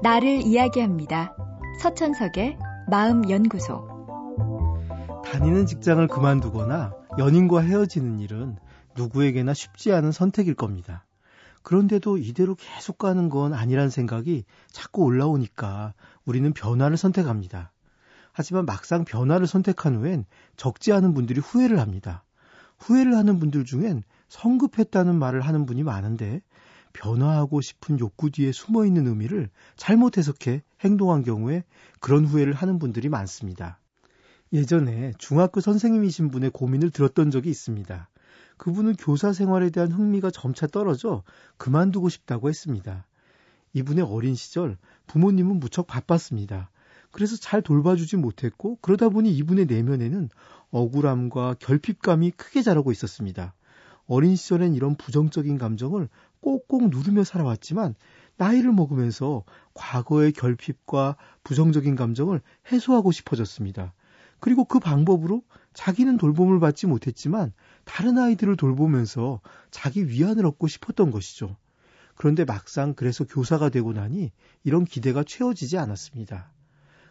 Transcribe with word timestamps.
나를 0.00 0.42
이야기합니다. 0.42 1.36
서천석의 1.80 2.56
마음연구소. 2.88 3.88
다니는 5.24 5.66
직장을 5.66 6.06
그만두거나 6.06 6.94
연인과 7.18 7.62
헤어지는 7.62 8.20
일은 8.20 8.56
누구에게나 8.96 9.54
쉽지 9.54 9.92
않은 9.92 10.12
선택일 10.12 10.54
겁니다. 10.54 11.04
그런데도 11.62 12.16
이대로 12.16 12.54
계속 12.54 12.98
가는 12.98 13.28
건 13.28 13.52
아니란 13.52 13.90
생각이 13.90 14.44
자꾸 14.70 15.02
올라오니까 15.02 15.94
우리는 16.24 16.52
변화를 16.52 16.96
선택합니다. 16.96 17.72
하지만 18.32 18.66
막상 18.66 19.04
변화를 19.04 19.48
선택한 19.48 19.96
후엔 19.96 20.26
적지 20.56 20.92
않은 20.92 21.12
분들이 21.12 21.40
후회를 21.40 21.80
합니다. 21.80 22.22
후회를 22.78 23.16
하는 23.16 23.40
분들 23.40 23.64
중엔 23.64 24.04
성급했다는 24.28 25.16
말을 25.16 25.40
하는 25.40 25.66
분이 25.66 25.82
많은데 25.82 26.40
변화하고 26.98 27.60
싶은 27.60 28.00
욕구 28.00 28.30
뒤에 28.30 28.50
숨어 28.52 28.84
있는 28.84 29.06
의미를 29.06 29.50
잘못 29.76 30.18
해석해 30.18 30.62
행동한 30.80 31.22
경우에 31.22 31.64
그런 32.00 32.24
후회를 32.24 32.52
하는 32.52 32.78
분들이 32.78 33.08
많습니다. 33.08 33.78
예전에 34.52 35.12
중학교 35.18 35.60
선생님이신 35.60 36.30
분의 36.30 36.50
고민을 36.50 36.90
들었던 36.90 37.30
적이 37.30 37.50
있습니다. 37.50 38.08
그분은 38.56 38.94
교사 38.94 39.32
생활에 39.32 39.70
대한 39.70 39.92
흥미가 39.92 40.30
점차 40.30 40.66
떨어져 40.66 41.22
그만두고 41.56 42.08
싶다고 42.08 42.48
했습니다. 42.48 43.06
이분의 43.74 44.04
어린 44.04 44.34
시절 44.34 44.76
부모님은 45.06 45.60
무척 45.60 45.86
바빴습니다. 45.86 46.70
그래서 47.12 47.36
잘 47.36 47.62
돌봐주지 47.62 48.16
못했고 48.16 48.78
그러다 48.80 49.08
보니 49.08 49.32
이분의 49.36 49.66
내면에는 49.66 50.30
억울함과 50.70 51.56
결핍감이 51.60 52.32
크게 52.32 52.62
자라고 52.62 52.90
있었습니다. 52.90 53.54
어린 54.08 54.34
시절엔 54.36 54.74
이런 54.74 54.96
부정적인 54.96 55.58
감정을 55.58 56.08
꼭꼭 56.40 56.88
누르며 56.88 57.24
살아왔지만 57.24 57.94
나이를 58.38 58.72
먹으면서 58.72 59.44
과거의 59.74 60.32
결핍과 60.32 61.16
부정적인 61.44 61.94
감정을 61.94 62.40
해소하고 62.72 63.12
싶어졌습니다. 63.12 63.92
그리고 64.40 64.64
그 64.64 64.78
방법으로 64.78 65.42
자기는 65.74 66.16
돌봄을 66.16 66.58
받지 66.58 66.86
못했지만 66.86 67.52
다른 67.84 68.18
아이들을 68.18 68.56
돌보면서 68.56 69.40
자기 69.70 70.08
위안을 70.08 70.46
얻고 70.46 70.68
싶었던 70.68 71.10
것이죠. 71.10 71.56
그런데 72.14 72.44
막상 72.44 72.94
그래서 72.94 73.24
교사가 73.24 73.68
되고 73.68 73.92
나니 73.92 74.32
이런 74.64 74.84
기대가 74.84 75.22
채워지지 75.22 75.76
않았습니다. 75.76 76.50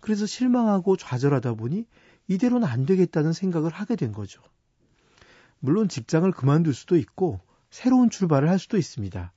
그래서 0.00 0.26
실망하고 0.26 0.96
좌절하다 0.96 1.54
보니 1.54 1.86
이대로는 2.26 2.66
안 2.66 2.84
되겠다는 2.84 3.32
생각을 3.32 3.70
하게 3.70 3.96
된 3.96 4.12
거죠. 4.12 4.42
물론 5.60 5.88
직장을 5.88 6.30
그만둘 6.32 6.74
수도 6.74 6.96
있고 6.96 7.40
새로운 7.70 8.10
출발을 8.10 8.48
할 8.48 8.58
수도 8.58 8.78
있습니다. 8.78 9.32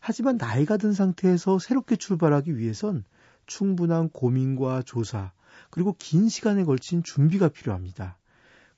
하지만 0.00 0.36
나이가 0.36 0.76
든 0.76 0.92
상태에서 0.92 1.58
새롭게 1.58 1.96
출발하기 1.96 2.56
위해선 2.58 3.04
충분한 3.46 4.08
고민과 4.08 4.82
조사, 4.82 5.32
그리고 5.70 5.94
긴 5.98 6.28
시간에 6.28 6.64
걸친 6.64 7.02
준비가 7.02 7.48
필요합니다. 7.48 8.18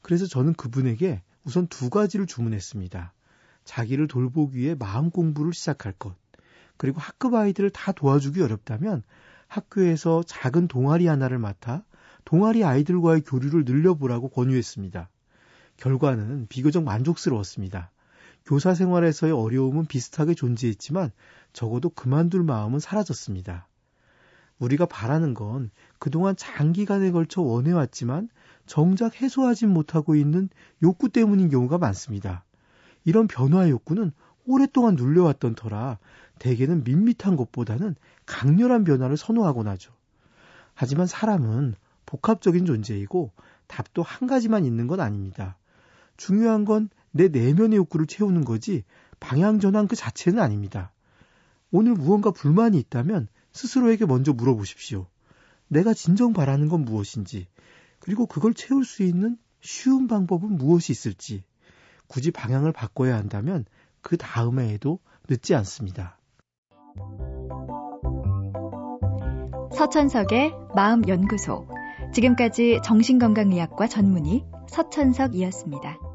그래서 0.02 0.26
저는 0.26 0.54
그분에게 0.54 1.22
우선 1.44 1.66
두 1.68 1.88
가지를 1.88 2.26
주문했습니다. 2.26 3.12
자기를 3.64 4.08
돌보기 4.08 4.58
위해 4.58 4.74
마음 4.78 5.10
공부를 5.10 5.52
시작할 5.52 5.92
것, 5.92 6.16
그리고 6.76 7.00
학급 7.00 7.34
아이들을 7.34 7.70
다 7.70 7.92
도와주기 7.92 8.42
어렵다면 8.42 9.02
학교에서 9.46 10.22
작은 10.26 10.68
동아리 10.68 11.06
하나를 11.06 11.38
맡아 11.38 11.84
동아리 12.24 12.64
아이들과의 12.64 13.22
교류를 13.22 13.64
늘려보라고 13.64 14.28
권유했습니다. 14.28 15.08
결과는 15.78 16.46
비교적 16.48 16.84
만족스러웠습니다. 16.84 17.90
교사 18.44 18.74
생활에서의 18.74 19.32
어려움은 19.32 19.86
비슷하게 19.86 20.34
존재했지만 20.34 21.10
적어도 21.52 21.90
그만둘 21.90 22.42
마음은 22.42 22.80
사라졌습니다. 22.80 23.68
우리가 24.58 24.86
바라는 24.86 25.34
건 25.34 25.70
그동안 25.98 26.34
장기간에 26.36 27.10
걸쳐 27.12 27.42
원해왔지만 27.42 28.28
정작 28.66 29.20
해소하지 29.22 29.66
못하고 29.66 30.14
있는 30.14 30.48
욕구 30.82 31.08
때문인 31.08 31.48
경우가 31.48 31.78
많습니다. 31.78 32.44
이런 33.04 33.28
변화 33.28 33.68
욕구는 33.68 34.12
오랫동안 34.46 34.96
눌려왔던 34.96 35.54
터라 35.54 35.98
대개는 36.38 36.84
밋밋한 36.84 37.36
것보다는 37.36 37.94
강렬한 38.26 38.84
변화를 38.84 39.16
선호하곤 39.16 39.68
하죠. 39.68 39.92
하지만 40.74 41.06
사람은 41.06 41.74
복합적인 42.06 42.64
존재이고 42.64 43.30
답도 43.66 44.02
한 44.02 44.26
가지만 44.26 44.64
있는 44.64 44.86
건 44.86 45.00
아닙니다. 45.00 45.56
중요한 46.18 46.66
건 46.66 46.90
내 47.10 47.28
내면의 47.28 47.78
욕구를 47.78 48.06
채우는 48.06 48.44
거지 48.44 48.84
방향 49.20 49.60
전환 49.60 49.88
그 49.88 49.96
자체는 49.96 50.40
아닙니다. 50.40 50.92
오늘 51.70 51.94
무언가 51.94 52.30
불만이 52.30 52.78
있다면 52.78 53.28
스스로에게 53.52 54.06
먼저 54.06 54.32
물어보십시오. 54.32 55.06
내가 55.68 55.92
진정 55.92 56.32
바라는 56.32 56.68
건 56.68 56.84
무엇인지, 56.84 57.48
그리고 57.98 58.26
그걸 58.26 58.54
채울 58.54 58.84
수 58.84 59.02
있는 59.02 59.36
쉬운 59.60 60.06
방법은 60.06 60.56
무엇이 60.56 60.92
있을지, 60.92 61.44
굳이 62.06 62.30
방향을 62.30 62.72
바꿔야 62.72 63.16
한다면 63.16 63.64
그 64.00 64.16
다음에 64.16 64.68
해도 64.68 65.00
늦지 65.28 65.54
않습니다. 65.56 66.18
서천석의 69.76 70.54
마음연구소. 70.74 71.68
지금까지 72.14 72.80
정신건강의학과 72.84 73.88
전문의 73.88 74.46
서천석이었습니다. 74.70 76.07